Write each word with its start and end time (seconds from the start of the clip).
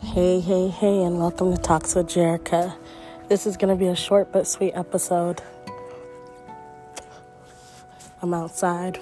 Hey, 0.00 0.38
hey, 0.38 0.68
hey, 0.68 1.02
and 1.02 1.18
welcome 1.18 1.56
to 1.56 1.60
Talks 1.60 1.96
with 1.96 2.06
Jerica. 2.06 2.72
This 3.28 3.46
is 3.48 3.56
going 3.56 3.76
to 3.76 3.78
be 3.78 3.88
a 3.88 3.96
short 3.96 4.30
but 4.30 4.46
sweet 4.46 4.72
episode. 4.74 5.42
I'm 8.22 8.32
outside 8.32 8.98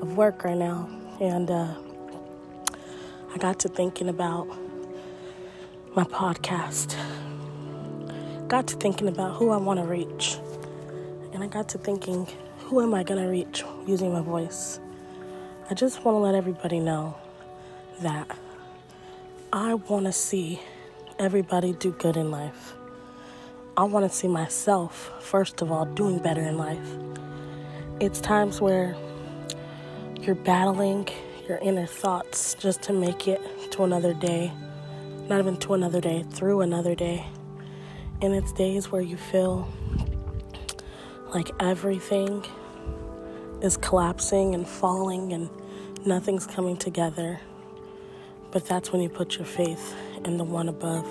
of 0.00 0.16
work 0.16 0.42
right 0.42 0.56
now, 0.56 0.88
and 1.20 1.50
uh, 1.50 1.74
I 3.34 3.36
got 3.36 3.58
to 3.60 3.68
thinking 3.68 4.08
about 4.08 4.48
my 5.94 6.04
podcast. 6.04 6.96
Got 8.48 8.68
to 8.68 8.76
thinking 8.76 9.08
about 9.08 9.36
who 9.36 9.50
I 9.50 9.58
want 9.58 9.80
to 9.80 9.86
reach, 9.86 10.38
and 11.34 11.44
I 11.44 11.46
got 11.46 11.68
to 11.70 11.78
thinking, 11.78 12.26
who 12.60 12.80
am 12.80 12.94
I 12.94 13.02
going 13.02 13.22
to 13.22 13.28
reach 13.28 13.64
using 13.86 14.14
my 14.14 14.22
voice? 14.22 14.80
I 15.68 15.74
just 15.74 16.04
want 16.04 16.14
to 16.14 16.20
let 16.20 16.34
everybody 16.34 16.80
know 16.80 17.18
that 18.00 18.34
I 19.58 19.72
want 19.72 20.04
to 20.04 20.12
see 20.12 20.60
everybody 21.18 21.72
do 21.72 21.90
good 21.92 22.18
in 22.18 22.30
life. 22.30 22.74
I 23.74 23.84
want 23.84 24.04
to 24.04 24.14
see 24.14 24.28
myself, 24.28 25.14
first 25.22 25.62
of 25.62 25.72
all, 25.72 25.86
doing 25.86 26.18
better 26.18 26.42
in 26.42 26.58
life. 26.58 26.86
It's 27.98 28.20
times 28.20 28.60
where 28.60 28.94
you're 30.20 30.34
battling 30.34 31.08
your 31.48 31.56
inner 31.62 31.86
thoughts 31.86 32.52
just 32.52 32.82
to 32.82 32.92
make 32.92 33.28
it 33.28 33.40
to 33.70 33.84
another 33.84 34.12
day, 34.12 34.52
not 35.26 35.38
even 35.38 35.56
to 35.60 35.72
another 35.72 36.02
day, 36.02 36.22
through 36.22 36.60
another 36.60 36.94
day. 36.94 37.24
And 38.20 38.34
it's 38.34 38.52
days 38.52 38.92
where 38.92 39.00
you 39.00 39.16
feel 39.16 39.66
like 41.32 41.50
everything 41.60 42.44
is 43.62 43.78
collapsing 43.78 44.54
and 44.54 44.68
falling 44.68 45.32
and 45.32 45.48
nothing's 46.04 46.46
coming 46.46 46.76
together. 46.76 47.40
But 48.56 48.64
that's 48.64 48.90
when 48.90 49.02
you 49.02 49.10
put 49.10 49.36
your 49.36 49.44
faith 49.44 49.94
in 50.24 50.38
the 50.38 50.44
one 50.44 50.70
above, 50.70 51.06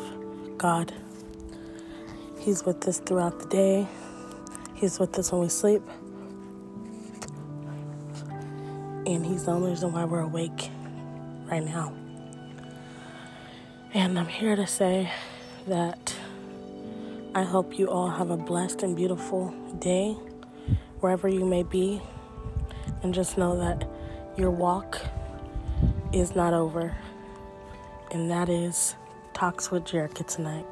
God. 0.58 0.92
He's 2.40 2.66
with 2.66 2.88
us 2.88 2.98
throughout 2.98 3.40
the 3.40 3.46
day, 3.46 3.88
He's 4.74 4.98
with 4.98 5.16
us 5.20 5.32
when 5.32 5.42
we 5.42 5.50
sleep. 5.50 5.84
And 9.06 9.24
He's 9.24 9.46
the 9.46 9.52
only 9.52 9.70
reason 9.70 9.94
why 9.94 10.06
we're 10.06 10.22
awake 10.22 10.72
right 11.46 11.64
now. 11.64 11.94
And 13.94 14.18
I'm 14.18 14.26
here 14.28 14.56
to 14.56 14.66
say 14.66 15.12
that 15.68 16.16
I 17.36 17.44
hope 17.44 17.78
you 17.78 17.92
all 17.92 18.10
have 18.10 18.32
a 18.32 18.38
blessed 18.38 18.82
and 18.82 18.96
beautiful 18.96 19.54
day 19.78 20.14
wherever 21.00 21.28
you 21.28 21.46
may 21.46 21.62
be. 21.62 22.02
And 23.04 23.14
just 23.14 23.38
know 23.38 23.56
that 23.60 23.88
your 24.36 24.50
walk 24.50 25.00
is 26.12 26.34
not 26.36 26.56
over 26.56 26.98
and 28.16 28.32
that 28.32 28.48
is 28.48 28.96
Talks 29.34 29.72
with 29.72 29.84
Jerica 29.84 30.26
tonight. 30.26 30.66